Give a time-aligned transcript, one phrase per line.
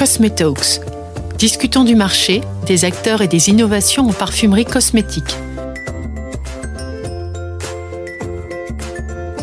[0.00, 0.80] Cosmetalks.
[1.36, 5.36] Discutons du marché, des acteurs et des innovations en parfumerie cosmétique.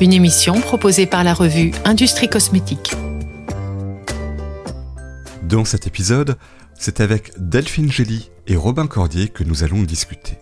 [0.01, 2.95] Une émission proposée par la revue Industrie Cosmétique.
[5.43, 6.37] Dans cet épisode,
[6.73, 10.39] c'est avec Delphine Gély et Robin Cordier que nous allons discuter.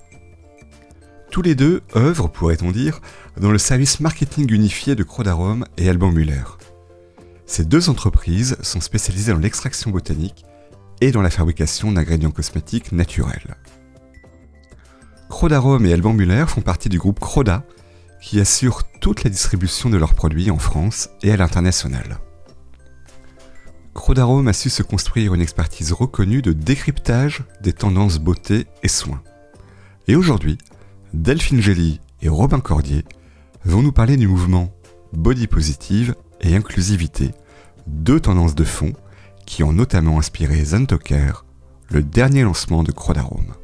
[1.30, 3.02] Tous les deux œuvrent, pourrait-on dire,
[3.36, 6.44] dans le service marketing unifié de Crodarom et Alban Muller.
[7.46, 10.46] Ces deux entreprises sont spécialisées dans l'extraction botanique
[11.02, 13.56] et dans la fabrication d'ingrédients cosmétiques naturels.
[15.30, 17.64] Crodarom et Alban Muller font partie du groupe Croda,
[18.22, 22.20] qui assure toute la distribution de leurs produits en France et à l'international.
[23.94, 29.22] Crodarom a su se construire une expertise reconnue de décryptage des tendances beauté et soins.
[30.08, 30.58] Et aujourd'hui,
[31.14, 33.06] Delphine Gély et Robin Cordier
[33.64, 34.74] vont nous parler du mouvement
[35.14, 36.16] Body Positive
[36.54, 37.32] Inclusivité,
[37.88, 38.94] deux tendances de fond
[39.48, 41.44] qui ont notamment inspiré Zentoker,
[41.90, 43.56] le dernier lancement de Crodarom.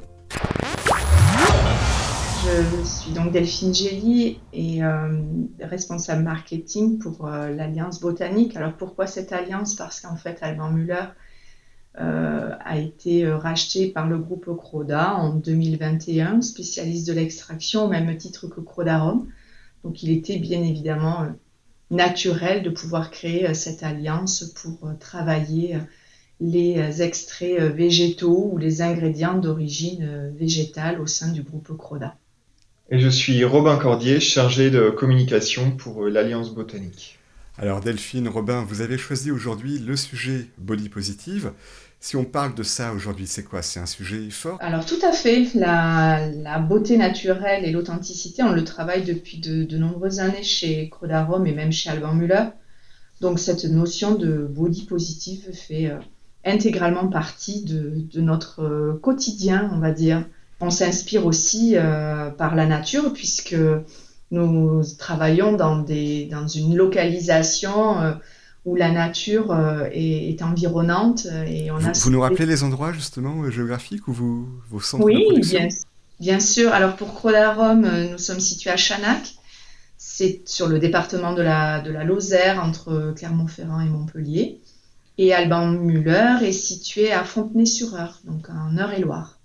[2.43, 5.21] Je suis donc Delphine Gély et euh,
[5.59, 8.57] responsable marketing pour euh, l'Alliance Botanique.
[8.57, 9.75] Alors pourquoi cette alliance?
[9.75, 11.05] Parce qu'en fait, Alban Muller
[11.99, 18.17] euh, a été racheté par le groupe Croda en 2021, spécialiste de l'extraction au même
[18.17, 19.27] titre que Crodarom.
[19.83, 21.27] Donc il était bien évidemment
[21.91, 25.77] naturel de pouvoir créer cette alliance pour travailler
[26.39, 32.15] les extraits végétaux ou les ingrédients d'origine végétale au sein du groupe Croda.
[32.89, 37.19] Et je suis Robin Cordier, chargé de communication pour l'Alliance Botanique.
[37.57, 41.51] Alors Delphine, Robin, vous avez choisi aujourd'hui le sujet body positive.
[42.03, 43.61] Si on parle de ça aujourd'hui, c'est quoi?
[43.61, 44.57] C'est un sujet fort?
[44.59, 45.47] Alors tout à fait.
[45.53, 51.53] La, beauté naturelle et l'authenticité, on le travaille depuis de, nombreuses années chez Crodarom et
[51.53, 52.45] même chez Alban Muller.
[53.21, 55.99] Donc cette notion de body positive fait euh,
[56.43, 60.25] intégralement partie de, notre euh, quotidien, on va dire.
[60.59, 63.55] On s'inspire aussi euh, par la nature puisque
[64.31, 68.17] nous travaillons dans, des, dans une localisation
[68.65, 71.27] où la nature euh, est, environnante.
[71.47, 74.79] Et on vous, a vous nous rappelez les endroits justement euh, géographiques où vous, vos
[74.79, 75.67] centres oui, de bien,
[76.19, 76.71] bien sûr.
[76.73, 79.35] Alors pour Crodarom, nous sommes situés à Chanac.
[79.97, 84.59] C'est sur le département de la, de la Lozère, entre Clermont-Ferrand et Montpellier.
[85.17, 89.39] Et Alban Muller est situé à Fontenay-sur-Eure, donc en Eure-et-Loire.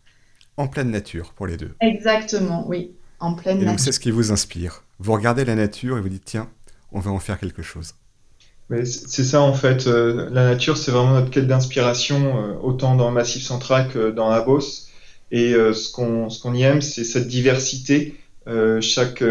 [0.57, 1.75] En pleine nature pour les deux.
[1.81, 4.85] Exactement, oui en pleine et c'est ce qui vous inspire.
[4.99, 6.49] Vous regardez la nature et vous dites tiens,
[6.93, 7.95] on va en faire quelque chose.
[8.69, 9.87] C'est ça en fait.
[9.87, 14.11] Euh, la nature, c'est vraiment notre quête d'inspiration, euh, autant dans le Massif central que
[14.11, 14.89] dans la Beauce.
[15.31, 18.17] Et euh, ce qu'on y aime, c'est cette diversité.
[18.81, 19.25] chaque,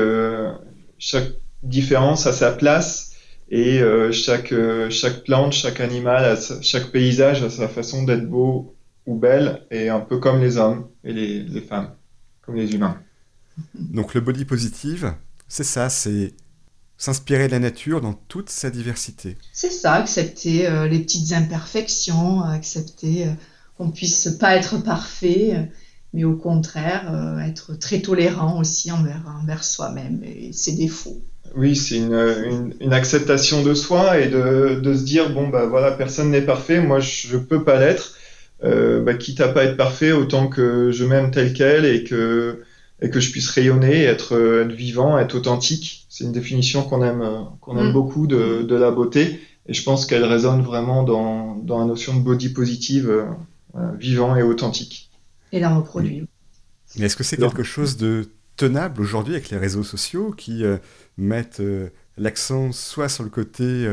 [0.98, 1.32] chaque
[1.64, 3.14] différence a sa place
[3.50, 3.82] et
[4.12, 4.54] chaque,
[4.90, 8.76] chaque plante, chaque animal, chaque paysage a sa façon d'être beau
[9.06, 11.92] ou belle, et un peu comme les hommes et les, les femmes,
[12.42, 12.98] comme les humains.
[13.76, 15.14] Donc le body positive,
[15.48, 16.34] c'est ça, c'est
[16.98, 19.38] s'inspirer de la nature dans toute sa diversité.
[19.52, 23.32] C'est ça, accepter euh, les petites imperfections, accepter euh,
[23.78, 25.64] qu'on puisse pas être parfait, euh,
[26.14, 27.14] mais au contraire
[27.46, 31.22] être très tolérant aussi envers, envers soi-même et ses défauts.
[31.58, 35.92] Oui, c'est une, une, acceptation de soi et de, de, se dire bon bah voilà
[35.92, 38.14] personne n'est parfait, moi je peux pas l'être,
[38.64, 42.64] bah, quitte à pas être parfait autant que je m'aime tel quel et que
[43.02, 46.06] et que je puisse rayonner, être, euh, être vivant, être authentique.
[46.10, 47.94] C'est une définition qu'on aime, euh, qu'on aime mm.
[47.94, 52.16] beaucoup de, de, la beauté, et je pense qu'elle résonne vraiment dans, dans la notion
[52.16, 55.12] de body positive, euh, vivant et authentique.
[55.52, 56.26] Et dans nos produits.
[56.98, 60.64] Mais est-ce que c'est quelque chose de tenable aujourd'hui avec les réseaux sociaux qui
[61.18, 61.62] mettent
[62.18, 63.86] l'accent soit sur le côté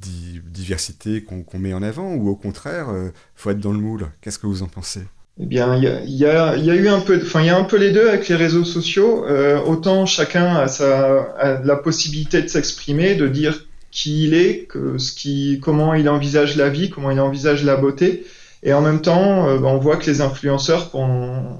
[0.00, 2.88] diversité qu'on met en avant, ou au contraire,
[3.34, 4.10] faut être dans le moule?
[4.22, 5.02] Qu'est-ce que vous en pensez?
[5.38, 7.56] Eh bien, il y a, y, y a, eu un peu, enfin, il y a
[7.56, 9.24] un peu les deux avec les réseaux sociaux.
[9.26, 14.66] Euh, autant chacun a, sa, a la possibilité de s'exprimer, de dire qui il est,
[14.68, 18.24] que ce qui, comment il envisage la vie, comment il envisage la beauté.
[18.62, 21.58] Et en même temps, euh, on voit que les influenceurs ont,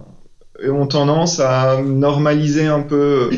[0.89, 3.31] tendance à normaliser un peu,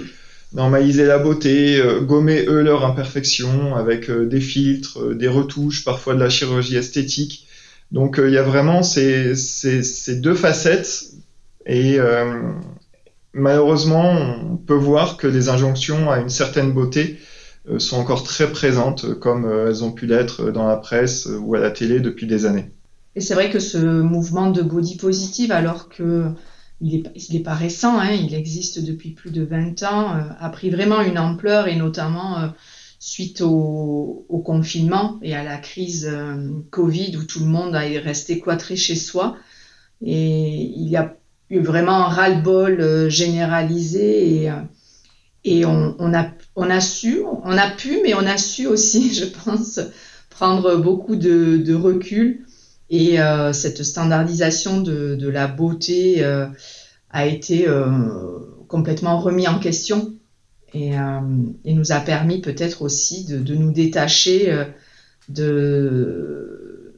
[0.53, 6.15] normaliser la beauté, euh, gommer eux leurs imperfections avec euh, des filtres, des retouches, parfois
[6.15, 7.42] de la chirurgie esthétique.
[7.93, 9.35] Donc euh, il y a vraiment ces,
[10.17, 11.13] deux facettes
[11.67, 12.43] et euh,
[13.35, 17.19] malheureusement on peut voir que les injonctions à une certaine beauté
[17.69, 21.61] euh, sont encore très présentes comme elles ont pu l'être dans la presse ou à
[21.61, 22.71] la télé depuis des années.
[23.15, 26.29] Et c'est vrai que ce mouvement de body positive, alors que
[26.81, 31.01] il n'est pas récent, hein, il existe depuis plus de 20 ans, a pris vraiment
[31.01, 32.51] une ampleur et notamment
[33.03, 36.11] suite au, confinement et à la crise
[36.71, 39.37] Covid où tout le monde est resté cloîtré chez soi.
[40.01, 41.17] Et il y a
[41.51, 44.53] eu vraiment un ras-le-bol généralisé et,
[45.45, 49.81] et on, a, su, on a pu, mais on a su aussi, je pense,
[50.31, 52.47] prendre beaucoup de, recul.
[52.91, 56.47] Et euh, cette standardisation de, de la beauté euh,
[57.11, 57.91] a été euh,
[58.69, 60.15] complètement remis en question
[60.75, 60.93] et,
[61.65, 64.67] et nous a permis peut-être aussi de, de, nous détacher
[65.29, 66.95] de,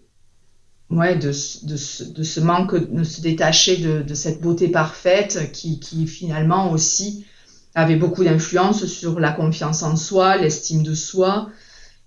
[0.91, 5.81] ouais, de, de, de, ce manque, de se détacher de, de cette beauté parfaite qui,
[5.81, 7.27] qui finalement aussi
[7.75, 11.51] avait beaucoup d'influence sur la confiance en soi, l'estime de soi,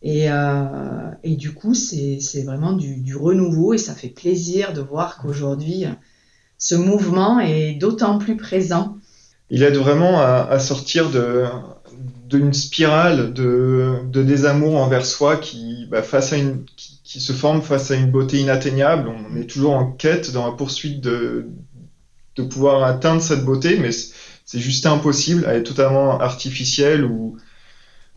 [0.02, 4.82] et, euh, et du coup, c'est vraiment du, du, renouveau et ça fait plaisir de
[4.82, 5.86] voir qu'aujourd'hui,
[6.58, 8.98] ce mouvement est d'autant plus présent.
[9.50, 11.10] Il aide vraiment à, à sortir
[12.28, 17.62] d'une spirale de, de, désamour envers soi qui, bah, face à une, qui, se forme
[17.62, 19.10] face à une beauté inatteignable.
[19.10, 21.48] On est toujours en quête, dans la poursuite de,
[22.36, 27.38] de pouvoir atteindre cette beauté, mais c'est juste impossible, elle est totalement artificielle ou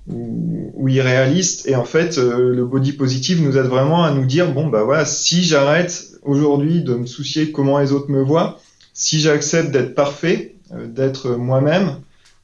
[0.09, 1.67] ou, irréaliste.
[1.69, 4.83] Et en fait, euh, le body positive nous aide vraiment à nous dire bon bah
[4.83, 8.59] voilà, si j'arrête aujourd'hui de me soucier comment les autres me voient,
[8.93, 11.97] si j'accepte d'être parfait, d'être moi-même,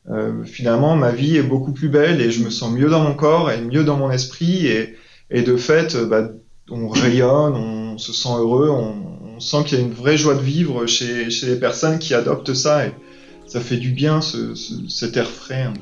[0.08, 3.14] euh, finalement ma vie est beaucoup plus belle et je me sens mieux dans mon
[3.14, 4.96] corps et mieux dans mon esprit et,
[5.30, 6.30] et de fait, bah,
[6.70, 8.94] on rayonne, on se sent heureux, on,
[9.36, 12.14] on sent qu'il y a une vraie joie de vivre chez, chez les personnes qui
[12.14, 12.92] adoptent ça et
[13.46, 15.62] ça fait du bien ce, ce, cet air frais.
[15.62, 15.74] Hein.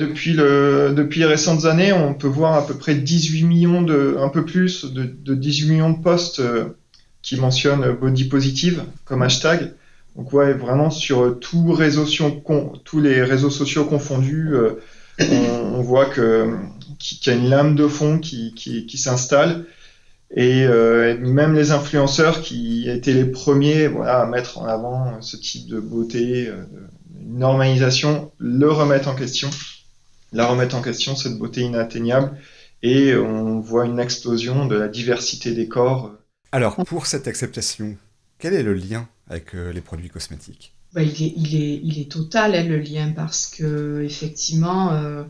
[0.00, 4.16] Depuis, le, depuis les récentes années, on peut voir à peu près 18 millions de,
[4.18, 6.70] un peu plus de, de 18 millions de posts euh,
[7.20, 9.74] qui mentionnent body positive comme hashtag.
[10.16, 14.80] Donc ouais, vraiment sur tous, les réseaux sociaux confondus, euh,
[15.20, 16.56] on, voit que
[16.98, 19.66] qu'il y a une lame de fond qui, s'installe
[20.34, 25.68] et euh, même les influenceurs qui étaient les premiers à mettre en avant ce type
[25.68, 26.50] de beauté,
[27.20, 29.50] une normalisation, le remettent en question,
[30.32, 32.38] la remettent en question, cette beauté inatteignable,
[32.82, 36.12] et on voit une explosion de la diversité des corps.
[36.52, 37.96] Alors, pour cette acceptation,
[38.38, 40.74] quel est le lien avec euh, les produits cosmétiques?
[40.92, 45.22] Bah, il, est, il, est, il, est, total, hein, le lien, parce que effectivement, euh,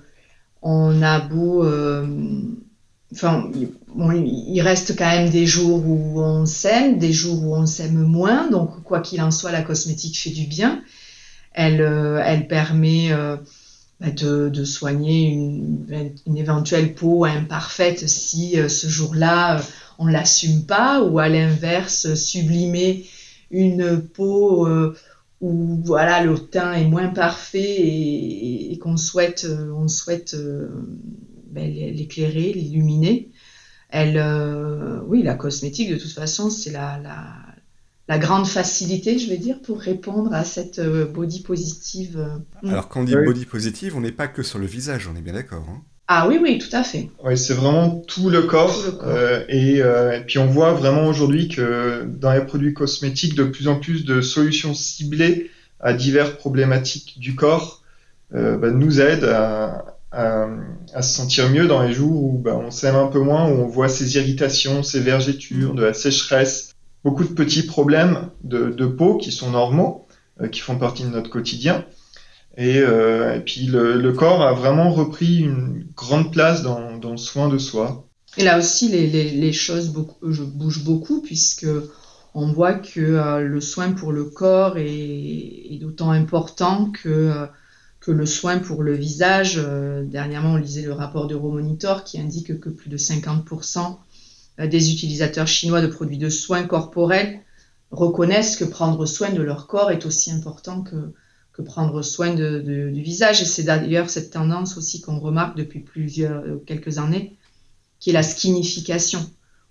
[0.62, 2.06] on a beau euh,
[3.12, 3.50] enfin,
[3.88, 8.02] bon, il reste quand même des jours où on s'aime, des jours où on s'aime
[8.02, 8.48] moins.
[8.50, 10.82] Donc, quoi qu'il en soit, la cosmétique fait du bien.
[11.52, 13.10] Elle, euh, elle permet
[14.00, 19.62] de, de, soigner une, éventuelle peau imparfaite si euh, ce jour-là euh,
[19.98, 23.04] on l'assume pas, ou à l'inverse, sublimer
[23.50, 24.96] une peau euh,
[25.42, 30.34] où voilà le teint est moins parfait et, qu'on souhaite, on souhaite
[31.50, 33.30] ben, l'éclairer, l'illuminer.
[33.90, 37.34] Elle, euh, oui, la cosmétique, de toute façon, c'est la, la,
[38.10, 42.18] la, grande facilité, je vais dire, pour répondre à cette euh, body positive.
[42.18, 45.16] Euh, Alors, quand on dit body positive, on n'est pas que sur le visage, on
[45.16, 45.66] est bien d'accord.
[45.70, 47.08] Hein ah oui, oui, tout à fait.
[47.22, 48.74] Oui, c'est vraiment tout le corps.
[48.74, 49.08] Tout le corps.
[49.10, 53.44] Euh, et, euh, et, puis on voit vraiment aujourd'hui que dans les produits cosmétiques, de
[53.44, 57.84] plus en plus de solutions ciblées à diverses problématiques du corps
[58.34, 60.48] euh, bah, nous aident à, à,
[60.94, 63.62] à, se sentir mieux dans les jours où bah, on s'aime un peu moins, où
[63.62, 66.69] on voit ces irritations, ces vergetures, de la sécheresse,
[67.04, 70.06] beaucoup de petits problèmes de, peau qui sont normaux,
[70.40, 71.84] euh, qui font partie de notre quotidien.
[72.56, 77.58] Et, euh, puis le, corps a vraiment repris une grande place dans, le soin de
[77.58, 78.06] soi.
[78.36, 81.66] Et là aussi, les, choses bougent beaucoup puisque
[82.34, 87.46] on voit que euh, le soin pour le corps est, d'autant important que
[88.00, 89.60] que le soin pour le visage.
[90.06, 93.98] Dernièrement, on lisait le rapport d'Euromonitor qui indique que plus de 50%
[94.66, 97.40] des utilisateurs chinois de produits de soins corporels
[97.90, 101.12] reconnaissent que prendre soin de leur corps est aussi important que,
[101.62, 103.42] prendre soin de, du visage.
[103.42, 107.36] Et c'est d'ailleurs cette tendance aussi qu'on remarque depuis plusieurs, euh, quelques années,
[107.98, 109.20] qui est la skinification,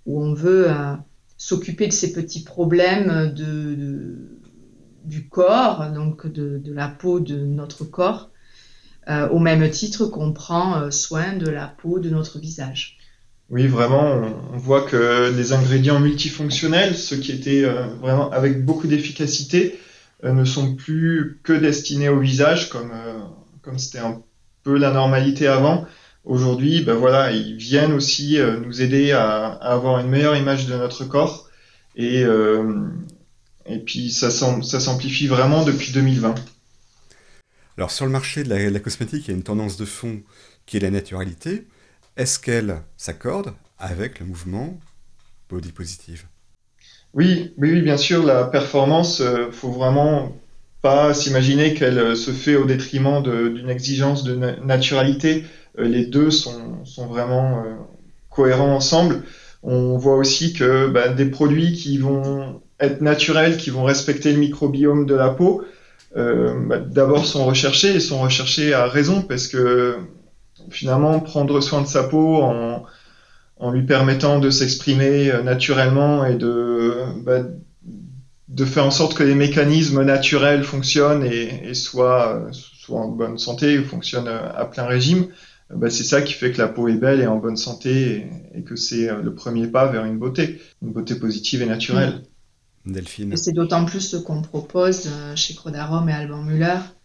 [0.06, 0.94] où on veut euh,
[1.36, 3.34] s'occuper de ces petits problèmes
[5.04, 8.30] du corps, donc de, la peau de notre corps,
[9.10, 12.99] euh, au même titre qu'on prend euh, soin de la peau de notre visage.
[13.50, 14.22] Oui, vraiment,
[14.54, 19.80] on, voit que les ingrédients multifonctionnels, ceux qui étaient euh, vraiment avec beaucoup d'efficacité,
[20.24, 22.92] euh, ne sont plus que destinés au visage, comme
[23.62, 24.22] comme c'était un
[24.64, 25.86] peu la normalité avant.
[26.24, 31.06] aujourd'hui, ben voilà, ils viennent aussi nous aider à, avoir une meilleure image de notre
[31.06, 31.50] corps.
[31.96, 32.24] Et,
[33.86, 36.36] puis ça, ça s'amplifie vraiment depuis 2020.
[37.80, 40.22] Alors sur le marché de la, cosmétique, il y a une tendance de fond
[40.66, 41.66] qui est la naturalité.
[42.20, 44.78] Est-ce qu'elle s'accorde avec le mouvement
[45.50, 46.26] body positive?
[47.14, 50.36] Oui, oui, bien sûr, la performance, euh, faut vraiment
[50.82, 55.46] pas s'imaginer qu'elle euh, se fait au détriment d'une exigence de naturalité.
[55.78, 57.64] Euh, les deux sont, sont vraiment
[58.30, 59.24] cohérents ensemble.
[59.64, 64.40] On voit aussi que bah, des produits qui vont être naturels, qui vont respecter le
[64.40, 65.64] microbiome de la peau,
[66.14, 69.96] bah, d'abord sont recherchés et sont recherchés à raison parce que
[70.70, 72.84] finalement prendre soin de sa peau en,
[73.58, 77.42] en lui permettant de s'exprimer euh, naturellement et de, bah,
[78.48, 83.78] de faire en sorte que les mécanismes naturels fonctionnent et, soient, soient, en bonne santé
[83.78, 85.28] ou fonctionnent à plein régime,
[85.74, 88.64] bah, c'est ça qui fait que la peau est belle et en bonne santé et,
[88.64, 92.10] que c'est le premier pas vers une beauté, une beauté positive et naturelle.
[92.16, 92.30] Mmh.
[92.86, 93.34] Delphine.
[93.34, 96.99] Et c'est d'autant plus ce qu'on propose euh, chez Crodarom et Alban Muller, euh,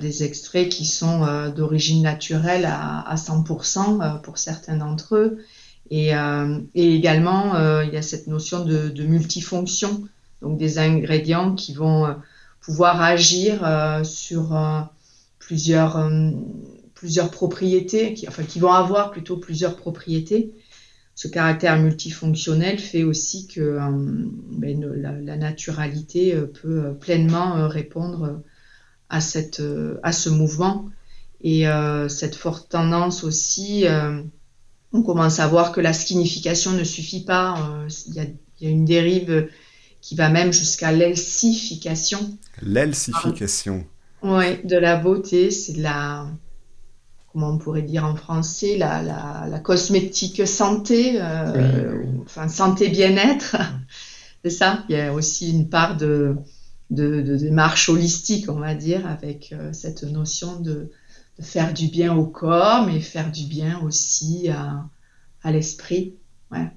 [0.00, 5.38] des extraits qui sont d'origine naturelle à, à 100% pour certains d'entre eux
[5.92, 10.08] euh, et, également, euh, il y a cette notion de, multifonction,
[10.40, 12.14] donc des ingrédients qui vont euh,
[12.60, 13.60] pouvoir agir
[14.04, 14.56] sur
[15.40, 16.08] plusieurs,
[16.94, 20.52] plusieurs propriétés, qui, enfin qui vont avoir plutôt plusieurs propriétés.
[21.16, 23.78] Ce caractère multifonctionnel fait aussi que
[24.52, 28.42] ben, la, naturalité peut pleinement répondre
[29.12, 29.62] à, cette,
[30.02, 30.86] à ce mouvement.
[31.44, 31.64] Et
[32.08, 33.86] cette forte tendance aussi
[34.92, 37.56] on commence à voir que la skinification ne suffit pas.
[37.58, 39.48] Euh, il y, a, une dérive
[40.00, 42.36] qui va même jusqu'à l'elsification.
[42.60, 43.86] L'elsification.
[44.22, 46.26] oui, de la beauté, c'est de la,
[47.32, 53.56] comment on pourrait dire en français, la, la, cosmétique santé, euh, enfin santé bien-être.
[54.44, 54.84] c'est ça.
[54.88, 56.36] Il y a aussi une part de,
[56.92, 60.90] de, démarche holistique, on va dire, avec euh, cette notion de,
[61.40, 66.14] faire du bien au corps, mais faire du bien aussi à, l'esprit.
[66.52, 66.70] Ouais.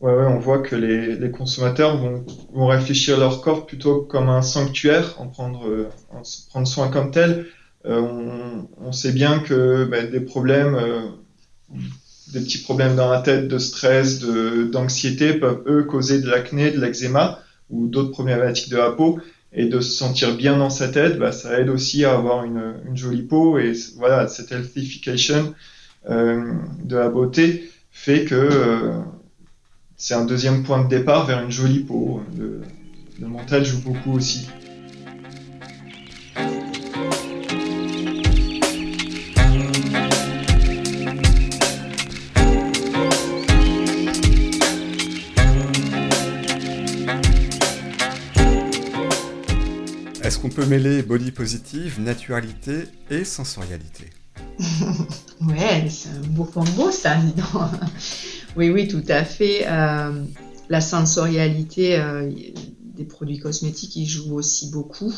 [0.00, 4.42] Ouais, ouais, on voit que les, consommateurs vont, réfléchir à leur corps plutôt comme un
[4.42, 7.46] sanctuaire, en prendre, en prendre soin comme tel.
[7.84, 11.02] Euh, on, on, sait bien que ben, des problèmes, euh,
[12.32, 16.80] des petits problèmes dans la tête, de stress, d'anxiété peuvent eux causer de l'acné, de
[16.80, 17.40] l'eczéma
[17.70, 19.20] ou d'autres problématiques de la peau
[19.52, 22.74] et de se sentir bien dans sa tête, bah, ça aide aussi à avoir une,
[22.86, 25.54] une, jolie peau et voilà cette healthification
[26.10, 28.98] euh, de la beauté fait que euh,
[29.96, 32.20] c'est un deuxième point de départ vers une jolie peau.
[32.36, 32.60] Le,
[33.18, 34.46] le mental joue beaucoup aussi.
[50.68, 54.10] Peut body positive, naturalité et sensorialité.
[55.40, 57.40] ouais, c'est un beau combo ça, dis
[58.56, 59.66] oui, oui, tout à fait.
[59.68, 60.24] Euh,
[60.68, 62.30] la sensorialité euh,
[62.80, 65.14] des produits cosmétiques, ils jouent aussi beaucoup.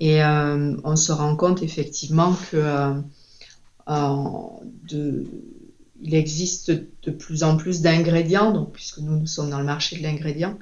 [0.00, 2.94] Et euh, on se rend compte effectivement que
[3.88, 5.26] de,
[6.00, 10.02] il existe de plus en plus d'ingrédients, puisque nous, nous sommes dans le marché de
[10.02, 10.58] l'ingrédient,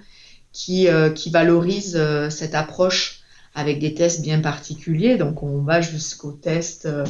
[0.52, 3.19] qui, qui valorisent cette approche
[3.54, 5.16] avec des tests bien particuliers.
[5.16, 7.04] Donc on va jusqu'au test euh,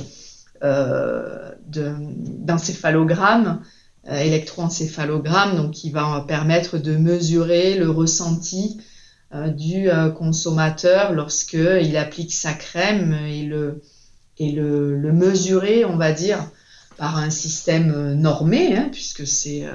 [0.62, 3.62] euh d'encéphalogramme,
[4.08, 8.80] euh, électroencéphalogramme, donc qui va permettre de mesurer le ressenti
[9.56, 13.80] du consommateur lorsqu'il applique sa crème et le,
[14.38, 16.50] et le, mesurer, on va dire,
[16.96, 19.68] par un système normé, hein, puisque c'est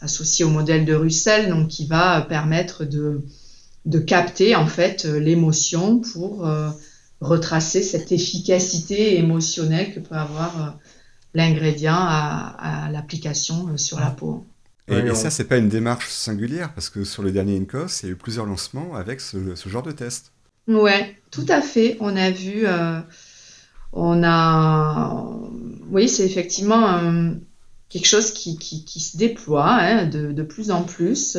[0.00, 3.22] associé au modèle de Russell, donc qui va permettre de,
[3.86, 6.70] de capter en fait euh, l'émotion pour euh,
[7.20, 10.70] retracer cette efficacité émotionnelle que peut avoir euh,
[11.34, 14.44] l'ingrédient à, l'application sur la peau.
[14.88, 18.08] Et, ça, c'est pas une démarche singulière parce que sur le dernier INCOS, il y
[18.08, 20.32] a eu plusieurs lancements avec ce, genre de test.
[20.66, 21.96] Ouais, tout à fait.
[22.00, 22.66] On a vu,
[23.92, 25.26] on a,
[25.92, 27.00] oui, c'est effectivement
[27.88, 28.56] quelque chose qui,
[28.98, 31.38] se déploie hein, de, de, plus en plus.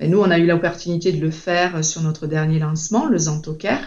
[0.00, 3.80] Nous, on a eu l'opportunité de le faire sur notre dernier lancement, le Zantoker.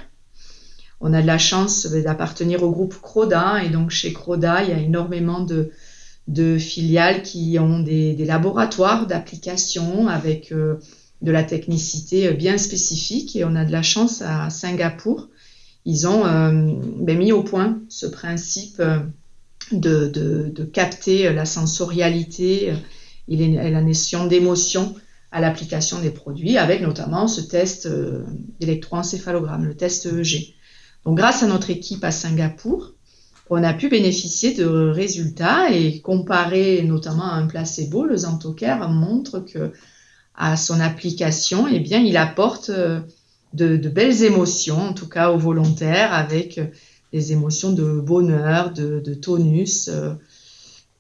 [1.00, 4.74] On a de la chance d'appartenir au groupe Croda et donc chez Croda, il y
[4.74, 5.72] a énormément de,
[6.28, 10.76] de filiales qui ont des, des laboratoires d'application avec euh,
[11.22, 15.30] de la technicité bien spécifique et on a de la chance à Singapour.
[15.86, 19.00] Ils ont euh, ben, mis au point ce principe euh,
[19.72, 22.74] de, capter la sensorialité
[23.28, 24.96] et la notion d'émotion
[25.32, 27.88] à l'application des produits, avec notamment ce test
[28.60, 30.56] d'électroencéphalogramme, le test EEG.
[31.06, 32.94] Donc grâce à notre équipe à Singapour,
[33.50, 39.40] on a pu bénéficier de résultats et comparer notamment à un placebo, le Zantocare montre
[39.40, 39.74] que
[40.36, 43.02] à son application, eh bien, il apporte euh,
[43.54, 46.68] de, belles émotions, en tout cas aux volontaires, avec euh,
[47.12, 49.90] des émotions de bonheur, de, tonus,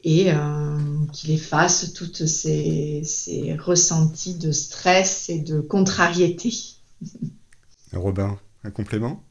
[0.05, 6.53] euh, et qu'il efface toutes ces, ces, ressentis de stress et de contrariété.
[7.93, 9.23] Robin, un complément?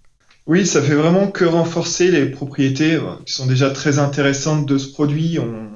[0.46, 4.78] Oui, ça fait vraiment que renforcer les propriétés euh, qui sont déjà très intéressantes de
[4.78, 5.38] ce produit.
[5.38, 5.70] On,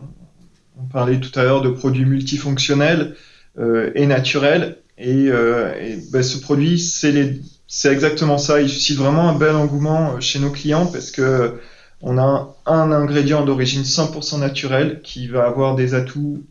[0.92, 3.16] parlait tout à l'heure de produits multifonctionnels
[3.58, 4.78] euh, et naturels.
[4.96, 8.60] Et, euh, ben, ce produit, c'est exactement ça.
[8.60, 11.54] Il suscite vraiment un bel engouement chez nos clients parce que
[12.06, 16.44] on a un, ingrédient d'origine 100% naturelle qui va avoir des atouts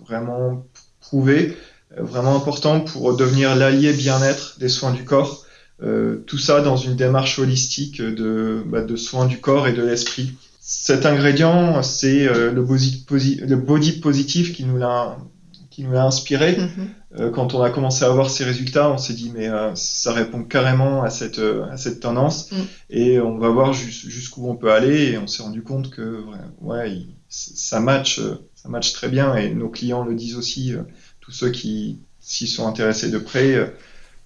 [0.00, 0.66] vraiment
[1.00, 1.56] prouvés,
[1.96, 5.44] vraiment importants pour devenir l'allié bien-être des soins du corps.
[5.82, 9.82] Euh, tout ça dans une démarche holistique de, bah, de soins du corps et de
[9.82, 10.32] l'esprit.
[10.60, 12.64] Cet ingrédient, c'est euh, le,
[13.46, 15.18] le body positif qui nous l'a
[15.74, 16.52] qui nous l'a inspiré.
[16.52, 16.68] Mm-hmm.
[17.18, 20.44] Euh, quand on a commencé à voir ces résultats, on s'est dit mais ça répond
[20.44, 22.56] carrément à cette à cette tendance mm.
[22.90, 26.22] et on va voir jusqu'où on peut aller et on s'est rendu compte que
[26.60, 28.20] ouais ça match
[28.54, 30.74] ça match très bien et nos clients le disent aussi
[31.20, 33.72] tous ceux qui s'y sont intéressés de près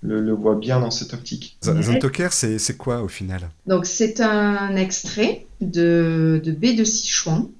[0.00, 1.58] le, voit bien dans cette optique.
[1.62, 3.50] Zantoker, c'est quoi au final?
[3.66, 7.50] Donc c'est un extrait de, de baie de Sichuan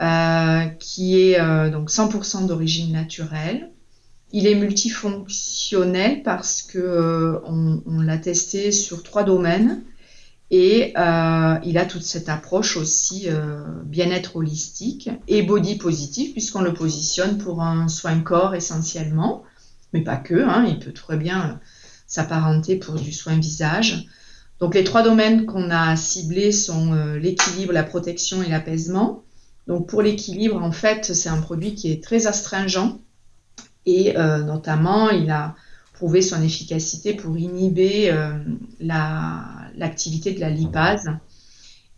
[0.00, 3.70] euh, qui est euh, donc 100% d'origine naturelle.
[4.32, 9.82] Il est multifonctionnel parce que euh, on, l'a testé sur trois domaines
[10.50, 13.26] et il a toute cette approche aussi
[13.84, 19.44] bien-être holistique et body positif puisqu'on le positionne pour un soin corps essentiellement
[19.92, 21.54] mais pas que, hein, il peut très bien euh,
[22.06, 24.06] s'apparenter pour du soin visage.
[24.60, 29.22] Donc les trois domaines qu'on a ciblés sont euh, l'équilibre, la protection et l'apaisement.
[29.66, 32.98] Donc pour l'équilibre, en fait, c'est un produit qui est très astringent
[33.86, 35.54] et euh, notamment il a
[35.92, 38.12] prouvé son efficacité pour inhiber
[38.80, 41.08] l'activité de la lipase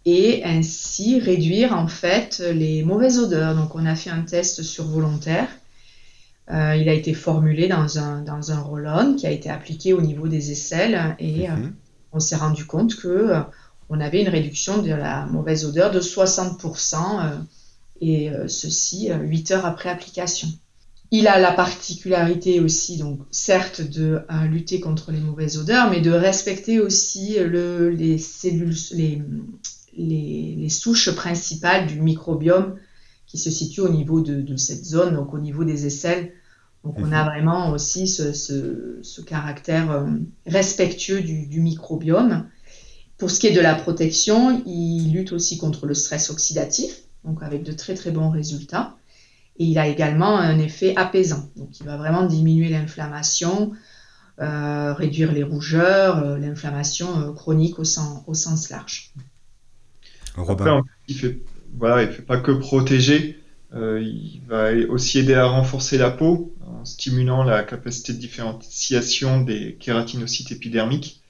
[0.05, 3.55] et ainsi réduire en fait les mauvaises odeurs.
[3.55, 5.49] Donc on a fait un test sur volontaire
[6.51, 10.03] euh, il a été formulé dans un, dans un roll-on qui a été appliqué au
[10.03, 11.75] niveau des aisselles et euh, mhm.
[12.13, 13.41] on s'est rendu compte que euh,
[13.89, 17.45] on avait une réduction de la mauvaise odeur de 60%
[18.01, 20.49] et ceci 8 heures après application.
[21.11, 26.11] Il a la particularité aussi, donc certes, de lutter contre les mauvaises odeurs, mais de
[26.11, 29.23] respecter aussi le, les cellules, les,
[29.97, 32.77] les, les, souches principales du microbiome
[33.27, 36.33] qui se situe au niveau de, cette zone, donc au niveau des aisselles.
[36.85, 37.31] Donc on a mhm.
[37.31, 40.07] vraiment aussi ce, caractère euh,
[40.47, 42.47] respectueux du, microbiome.
[43.19, 47.43] Pour ce qui est de la protection, il lutte aussi contre le stress oxydatif, donc
[47.43, 48.97] avec de très très bons résultats.
[49.59, 53.73] Et il a également un effet apaisant, donc il va vraiment diminuer l'inflammation,
[54.41, 59.13] euh, réduire les rougeurs, euh, l'inflammation chronique au, sens, au sens large.
[60.37, 60.83] Robin.
[61.07, 61.39] il fait
[61.77, 63.39] voilà, il ne fait pas que protéger,
[63.75, 69.41] euh, il va aussi aider à renforcer la peau en stimulant la capacité de différenciation
[69.41, 71.23] des kératinocytes épidermiques.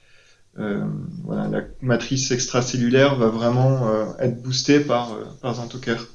[0.57, 0.85] Euh,
[1.23, 6.07] voilà, la matrice extracellulaire va vraiment euh, être boostée par, euh, par Zantocare.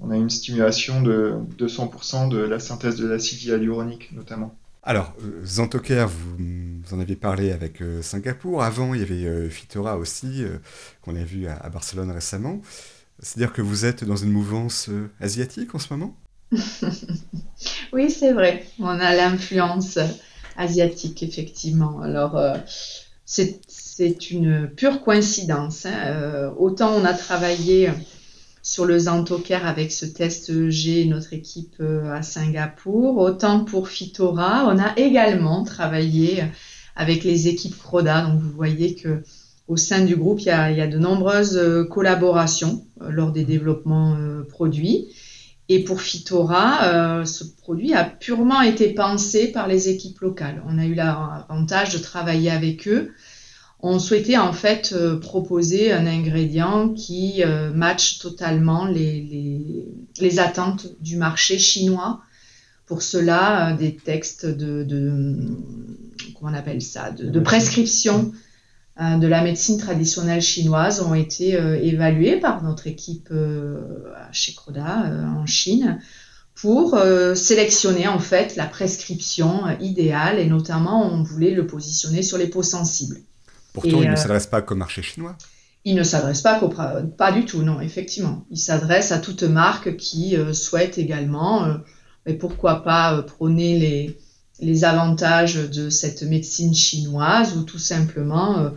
[0.00, 4.56] On a une stimulation de 200% de la synthèse de l'acide hyaluronique notamment.
[4.82, 8.62] Alors, Zantocare, vous, en avez parlé avec Singapour.
[8.62, 10.44] Avant, il y avait Fitora aussi,
[11.02, 12.60] qu'on a vu à Barcelone récemment.
[13.20, 16.16] C'est-à-dire que vous êtes dans une mouvance euh, asiatique en ce moment?
[17.92, 18.66] Oui, c'est vrai.
[18.78, 19.98] On a l'influence
[20.58, 22.02] asiatique, effectivement.
[22.02, 22.54] Alors, euh,
[23.26, 25.84] c'est une pure coïncidence.
[25.84, 25.94] Hein.
[26.06, 27.90] Euh, autant on a travaillé
[28.62, 34.78] sur le Zantocare avec ce test G, notre équipe à Singapour, autant pour Fitora, on
[34.78, 36.44] a également travaillé
[36.96, 38.22] avec les équipes Croda.
[38.22, 39.22] Donc, vous voyez que
[39.68, 44.14] au sein du groupe, il y a, de nombreuses euh, collaborations euh, lors des développements
[44.14, 45.08] euh, produits.
[45.68, 50.62] Et pour Fitora, ce produit a purement été pensé par les équipes locales.
[50.68, 53.12] On a eu l'avantage de travailler avec eux.
[53.80, 57.42] On souhaitait en fait proposer un ingrédient qui
[57.74, 59.88] matche totalement les,
[60.20, 62.20] les, attentes du marché chinois.
[62.86, 64.86] Pour cela, des textes de,
[66.38, 68.32] comment on appelle ça, de, de prescription
[68.98, 71.50] de la médecine traditionnelle chinoise ont été
[71.82, 73.30] évalués par notre équipe
[74.32, 76.00] chez Croda en Chine
[76.54, 76.98] pour
[77.34, 82.62] sélectionner en fait la prescription idéale et notamment on voulait le positionner sur les peaux
[82.62, 83.18] sensibles.
[83.74, 85.36] Pourtant, il ne s'adresse pas qu'au marché chinois.
[85.84, 88.46] Il ne s'adresse pas qu'au pas du tout, non, effectivement.
[88.50, 91.66] Il s'adresse à toute marque qui souhaite également,
[92.24, 94.18] et pourquoi pas prôner les,
[94.60, 98.70] les avantages de cette médecine chinoise ou tout simplement euh,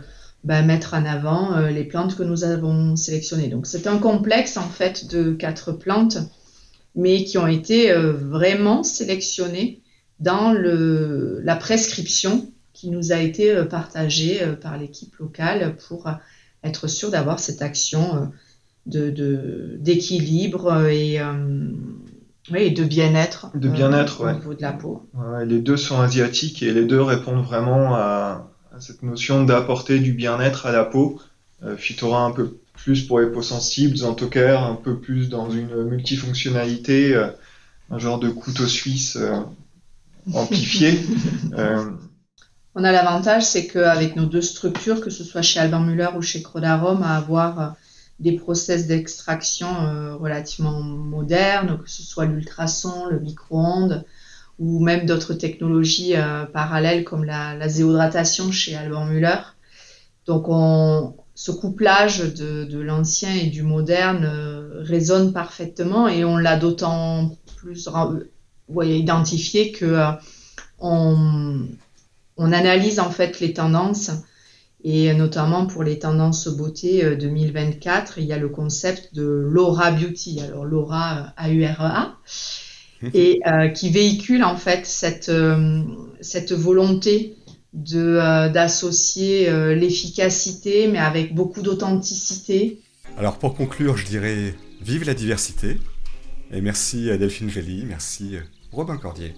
[0.44, 3.48] bah, mettre en avant euh, les plantes que nous avons sélectionnées.
[3.48, 6.18] Donc c'est un complexe en fait de quatre plantes,
[6.94, 9.80] mais qui ont été euh, vraiment sélectionnées
[10.18, 16.10] dans le, la prescription qui nous a été partagée par l'équipe locale pour
[16.62, 18.30] être sûr d'avoir cette action
[18.86, 21.20] d'équilibre de, et
[22.50, 23.50] oui, de bien-être.
[23.54, 25.08] De bien-être, euh, Au niveau de la peau.
[25.44, 28.46] les deux sont asiatiques et les deux répondent vraiment à,
[28.78, 31.20] cette notion d'apporter du bien-être à la peau.
[31.62, 35.84] Euh, Phytora un peu plus pour les peaux sensibles, Xantocare un peu plus dans une
[35.84, 37.28] multifonctionnalité, euh,
[37.90, 39.18] un genre de couteau suisse
[40.32, 40.98] amplifié.
[42.76, 46.22] On a l'avantage, c'est qu'avec nos deux structures, que ce soit chez Alban Muller ou
[46.22, 47.74] chez Crodarom, à avoir
[48.20, 54.04] des process d'extraction euh, relativement modernes, que ce soit l'ultrason, le micro-ondes
[54.58, 59.38] ou même d'autres technologies euh, parallèles comme la, la, zéodratation chez Alban Muller.
[60.26, 66.58] Donc on, ce couplage de, l'ancien et du moderne euh, résonne parfaitement et on l'a
[66.58, 67.88] d'autant plus
[68.82, 69.98] identifié que
[70.78, 71.66] on,
[72.36, 74.10] on, analyse en fait les tendances
[74.84, 79.90] et notamment pour les tendances beauté 2024, euh, il y a le concept de Laura
[79.90, 82.16] Beauty, alors Laura A-U-R-E-A,
[83.02, 85.82] e et euh, qui véhicule en fait cette, euh,
[86.20, 87.36] cette volonté
[87.72, 92.80] d'associer l'efficacité, mais avec beaucoup d'authenticité.
[93.16, 95.78] Alors pour conclure, je dirais vive la diversité,
[96.52, 98.34] et merci à Delphine Gély, merci
[98.72, 99.34] Robin Cordier.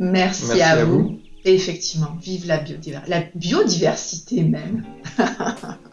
[0.00, 1.20] Merci, à, vous.
[1.46, 4.84] Effectivement, vive la biodiversité, la biodiversité même.